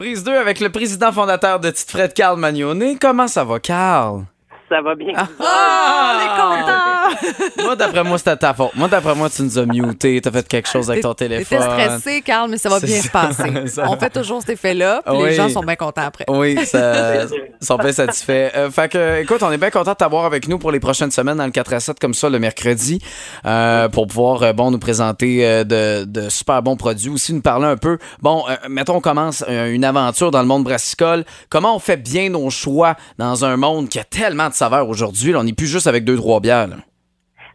[0.00, 2.98] Prise 2 avec le président fondateur de Tite Fred, Carl Magnone.
[2.98, 4.24] Comment ça va, Carl?
[4.70, 5.12] Ça va bien.
[5.38, 6.89] Ah, on est content!
[7.62, 8.70] Moi, d'après moi, c'était ta faute.
[8.74, 10.20] Moi, d'après moi, tu nous as muté.
[10.20, 11.58] T'as fait quelque chose avec ton téléphone.
[11.58, 13.52] T'étais stressé, Carl, mais ça va bien se passer.
[13.66, 15.28] Ça- On fait toujours cet effet-là, puis Oui.
[15.30, 16.24] les gens sont bien contents après.
[16.28, 17.26] Oui, ça,
[17.60, 18.50] sont bien satisfaits.
[18.56, 21.10] Euh, fait que, écoute, on est bien content de t'avoir avec nous pour les prochaines
[21.10, 23.00] semaines dans le 4 à 7 comme ça le mercredi
[23.44, 27.66] euh, pour pouvoir euh, bon nous présenter de, de super bons produits aussi nous parler
[27.66, 27.98] un peu.
[28.20, 31.24] Bon, euh, mettons on commence une aventure dans le monde brassicole.
[31.48, 35.34] Comment on fait bien nos choix dans un monde qui a tellement de saveurs aujourd'hui.
[35.36, 36.68] On n'est plus juste avec deux trois bières.
[36.68, 36.76] là.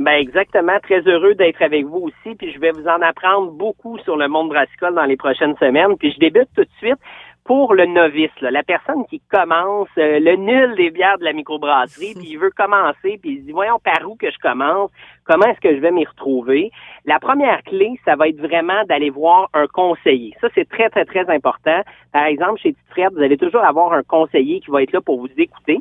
[0.00, 3.98] Ben exactement, très heureux d'être avec vous aussi, puis je vais vous en apprendre beaucoup
[3.98, 5.98] sur le monde brassicole dans les prochaines semaines.
[5.98, 6.98] Puis je débute tout de suite
[7.44, 11.34] pour le novice, là, la personne qui commence, euh, le nul des bières de la
[11.34, 14.90] microbrasserie, puis il veut commencer, puis il dit voyons par où que je commence,
[15.30, 16.72] comment est-ce que je vais m'y retrouver.
[17.04, 20.34] La première clé, ça va être vraiment d'aller voir un conseiller.
[20.40, 21.82] Ça, c'est très, très, très important.
[22.12, 25.00] Par exemple, chez Tite Fred, vous allez toujours avoir un conseiller qui va être là
[25.00, 25.78] pour vous écouter.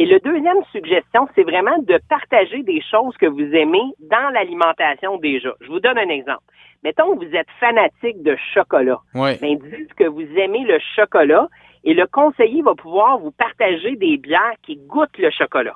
[0.00, 5.16] Et le deuxième suggestion, c'est vraiment de partager des choses que vous aimez dans l'alimentation
[5.18, 5.50] déjà.
[5.60, 6.42] Je vous donne un exemple.
[6.82, 8.98] Mettons que vous êtes fanatique de chocolat.
[9.14, 9.38] Oui.
[9.40, 11.46] Ben, dites que vous aimez le chocolat
[11.84, 15.74] et le conseiller va pouvoir vous partager des bières qui goûtent le chocolat.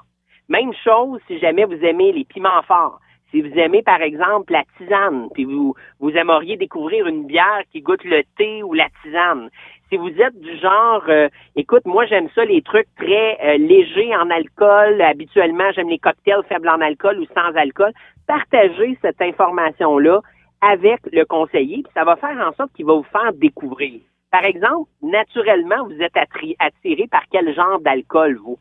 [0.49, 2.99] Même chose si jamais vous aimez les piments forts.
[3.33, 7.81] Si vous aimez, par exemple, la tisane, puis vous, vous aimeriez découvrir une bière qui
[7.81, 9.49] goûte le thé ou la tisane.
[9.89, 14.15] Si vous êtes du genre, euh, écoute, moi j'aime ça les trucs très euh, légers
[14.17, 15.01] en alcool.
[15.01, 17.93] Habituellement, j'aime les cocktails faibles en alcool ou sans alcool.
[18.27, 20.21] Partagez cette information-là
[20.61, 24.01] avec le conseiller, puis ça va faire en sorte qu'il va vous faire découvrir.
[24.31, 28.59] Par exemple, naturellement, vous êtes attiré par quel genre d'alcool, vous?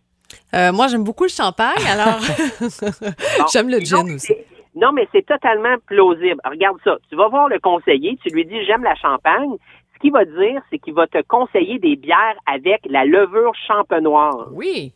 [0.53, 2.19] Euh, moi, j'aime beaucoup le champagne, alors
[2.59, 3.45] Bon.
[3.53, 4.33] j'aime le gin aussi.
[4.75, 6.39] Non, mais c'est totalement plausible.
[6.45, 6.97] Regarde ça.
[7.09, 9.55] Tu vas voir le conseiller, tu lui dis j'aime la champagne.
[9.93, 14.49] Ce qu'il va dire, c'est qu'il va te conseiller des bières avec la levure champenoise.
[14.53, 14.93] Oui.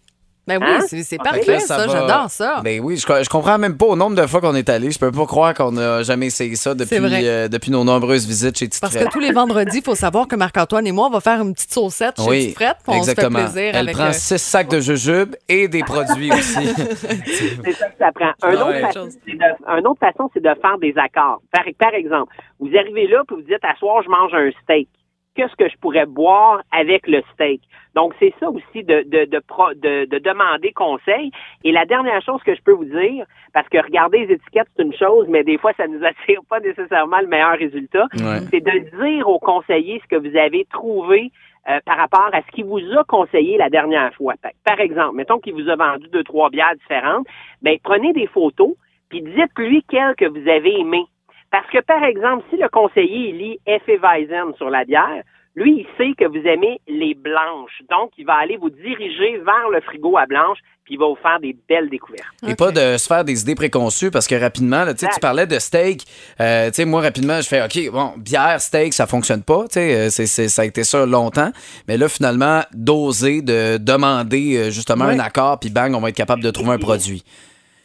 [0.48, 0.80] Ben oui, Hein?
[0.88, 1.78] c'est c'est Fait que parfait, ça.
[1.78, 2.62] va- J'adore ça.
[2.64, 4.92] Ben oui, je, je comprends même pas au nombre de fois qu'on est allé.
[4.92, 8.58] Je peux pas croire qu'on n'a jamais essayé ça depuis, euh, depuis nos nombreuses visites
[8.58, 11.10] chez Tite Parce que tous les vendredis, il faut savoir que Marc-Antoine et moi, on
[11.10, 13.39] va faire une petite saucette chez Oui, Frette, on exactement.
[13.39, 16.67] se fait plaisir Elle avec prend euh, six sacs de jujubes et des produits aussi.
[17.66, 18.32] C'est ça que ça prend.
[18.44, 18.61] Un Ouais.
[18.61, 21.42] autre, façon, c'est de, un autre façon, c'est de faire des accords.
[21.52, 24.88] Par, par exemple, vous arrivez là puis vous dites, à soir, je mange un steak.
[25.36, 27.62] Qu'est-ce que je pourrais boire avec le steak?
[27.94, 31.32] Donc, c'est ça aussi de, de, de, pro- de, de demander conseil.
[31.64, 34.84] Et la dernière chose que je peux vous dire, parce que regarder les étiquettes, c'est
[34.84, 38.40] une chose, mais des fois, ça nous attire pas nécessairement le meilleur résultat, Ouais.
[38.52, 41.32] c'est de dire au conseiller ce que vous avez trouvé
[41.70, 44.36] euh, par rapport à ce qu'il vous a conseillé la dernière fois.
[44.64, 47.26] Par- exemple, mettons qu'il vous a vendu deux, trois bières différentes,
[47.62, 48.73] ben prenez des photos,
[49.10, 51.06] puis dites-lui quelle que vous avez aimé.
[51.52, 55.23] Parce que, par exemple, si le conseiller il lit Hefeweizen sur la bière,
[55.56, 57.82] lui, il sait que vous aimez les blanches.
[57.89, 61.16] Donc, il va aller vous diriger vers le frigo à blanche, puis il va vous
[61.22, 62.28] faire des belles découvertes.
[62.45, 65.58] Et pas de se faire des idées préconçues parce que rapidement, là, tu parlais de
[65.58, 66.02] steak.
[66.42, 69.64] Euh, tu sais, moi, rapidement, je fais OK, bon, bière, steak, ça fonctionne pas.
[69.70, 71.52] Tu sais, euh, c'est- c'est- ça a été ça longtemps.
[71.88, 76.17] Mais là, finalement, d'oser, de demander euh, justement un accord, puis bang, on va être
[76.17, 77.23] capable de trouver un produit.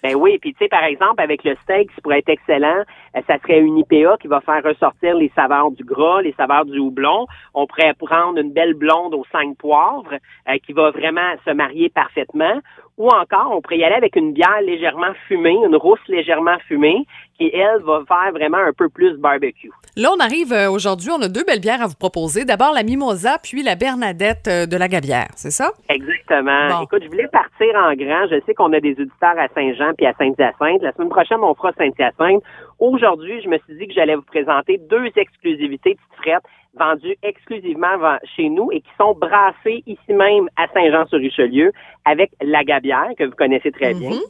[0.02, 2.84] Ben oui, puis tu sais, par exemple, avec le steak, ce pourrait être excellent,
[3.16, 6.64] euh, ça serait une IPA qui va faire ressortir les saveurs du gras, les saveurs
[6.64, 7.26] du houblon.
[7.54, 10.14] On pourrait prendre une belle blonde aux cinq poivres
[10.48, 12.60] euh, qui va vraiment se marier parfaitement.
[13.00, 17.06] Ou encore, on pourrait y aller avec une bière légèrement fumée, une rousse légèrement fumée,
[17.38, 19.70] qui, elle, va faire vraiment un peu plus barbecue.
[19.96, 22.44] Là, on arrive euh, aujourd'hui, on a deux belles bières à vous proposer.
[22.44, 25.72] D'abord la Mimosa, puis la Bernadette euh, de la Gabière, c'est ça?
[25.88, 26.68] Exactement.
[26.68, 26.82] Bon.
[26.82, 28.28] Écoute, je voulais partir en grand.
[28.30, 30.82] Je sais qu'on a des auditeurs à Saint-Jean puis à Saint-Hyacinthe.
[30.82, 32.42] La semaine prochaine, on fera Saint-Hyacinthe.
[32.80, 36.44] Aujourd'hui, je me suis dit que j'allais vous présenter deux exclusivités de frettes
[36.74, 41.72] vendues exclusivement chez nous et qui sont brassées ici même à Saint-Jean-sur-Richelieu
[42.04, 44.10] avec la Gabière, que vous connaissez très bien.
[44.10, 44.20] Mhm.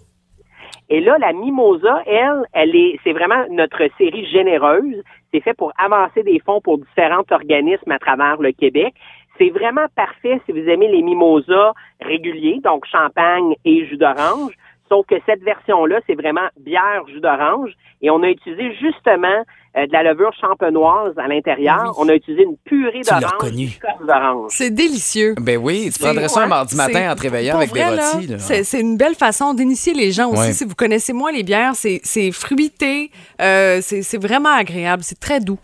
[0.89, 5.03] Et là, la Mimosa, elle, elle est, c'est vraiment notre série généreuse.
[5.33, 8.95] C'est fait pour avancer des fonds pour différents organismes à travers le Québec.
[9.39, 14.53] C'est vraiment parfait si vous aimez les mimosas réguliers, donc champagne et jus d'orange.
[14.91, 17.71] Sauf que cette version-là, c'est vraiment bière, jus d'orange.
[18.03, 19.45] Et on a utilisé justement
[19.77, 21.85] euh, de la levure champenoise à l'intérieur.
[21.85, 21.91] Oui.
[21.99, 24.51] On a utilisé une purée Tu l'as d'orange.
[24.51, 25.37] C'est délicieux.
[25.41, 28.35] Ben oui, tu prendrais ça un mardi matin en te réveillant avec des vrai, rôtis.
[28.39, 30.41] C'est une belle façon d'initier les gens aussi.
[30.41, 30.53] Ouais.
[30.53, 35.39] Si vous connaissez moins les bières, c'est fruité, euh, c'est c'est vraiment agréable, c'est très
[35.39, 35.59] doux.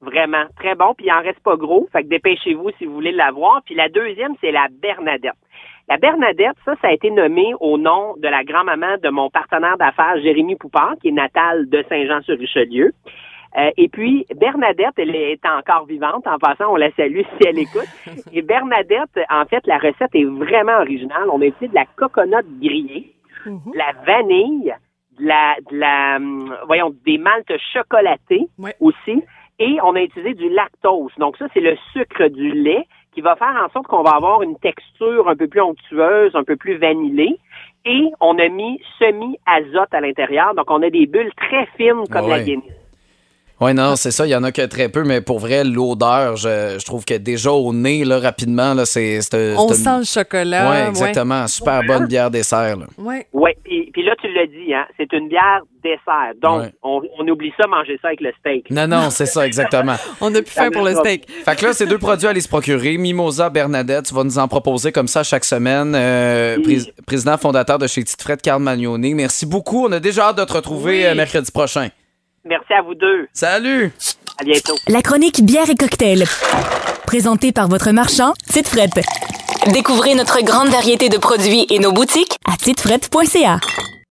[0.00, 0.94] Vraiment, très bon.
[0.94, 1.88] Puis il en reste pas gros.
[1.92, 3.62] Fait que dépêchez-vous si vous voulez l'avoir.
[3.64, 5.32] Puis la deuxième, c'est la Bernadette.
[5.88, 9.76] La Bernadette, ça, ça a été nommé au nom de la grand-maman de mon partenaire
[9.76, 12.92] d'affaires, Jérémy Poupard, qui est natal de Saint-Jean-sur-Richelieu.
[13.56, 16.26] Euh, et puis, Bernadette, elle est encore vivante.
[16.26, 17.86] En passant, on la salue si elle écoute.
[18.32, 21.28] Et Bernadette, en fait, la recette est vraiment originale.
[21.30, 23.12] On a utilisé de la coconut grillée,
[23.46, 23.60] Mhm.
[23.72, 24.74] de la vanille,
[25.20, 28.74] de la, de la, hum, voyons, des maltes chocolatées Ouais.
[28.80, 29.22] aussi.
[29.60, 31.12] Et on a utilisé du lactose.
[31.18, 34.42] Donc ça, c'est le sucre du lait qui va faire en sorte qu'on va avoir
[34.42, 37.38] une texture un peu plus onctueuse, un peu plus vanillée.
[37.86, 40.54] Et on a mis semi-azote à l'intérieur.
[40.54, 42.42] Donc on a des bulles très fines comme la.
[42.42, 42.83] Guinness.
[43.60, 44.26] Oui, non, c'est ça.
[44.26, 47.14] Il y en a que très peu, mais pour vrai, l'odeur, je, je trouve que
[47.14, 49.20] déjà au nez, là, rapidement, là, c'est.
[49.22, 50.70] c'est- On c'est sent le chocolat.
[50.70, 51.46] Oui, exactement.
[51.46, 52.76] Super bonne bière dessert.
[52.76, 52.86] Là.
[52.98, 53.04] Ouais.
[53.14, 53.26] Ouais.
[53.32, 56.32] Oui, puis, puis là, tu l'as dit, hein, c'est une bière dessert.
[56.42, 56.72] Donc, Ouais.
[56.82, 58.70] on, on oublie ça, manger ça avec le steak.
[58.70, 59.94] Non, non, c'est ça, exactement.
[60.20, 61.30] On a plus faim pour le steak.
[61.44, 62.96] Fait que là, ces deux produits à aller se procurer.
[62.98, 65.92] Mimosa, Bernadette, tu vas nous en proposer comme ça chaque semaine.
[65.94, 66.62] Euh, Oui.
[66.82, 69.14] pré- président fondateur de chez Tite Fred, Carl Magnoni.
[69.14, 69.86] Merci beaucoup.
[69.86, 71.04] On a déjà hâte de te retrouver Oui.
[71.06, 71.88] euh, mercredi prochain.
[72.44, 73.28] Merci à vous deux.
[73.32, 73.92] Salut!
[74.38, 74.74] À bientôt.
[74.88, 76.24] La chronique bière et cocktail.
[77.06, 79.00] Présentée par votre marchand, Tite Frette.
[79.72, 83.58] Découvrez notre grande variété de produits et nos boutiques À titefrette.ca.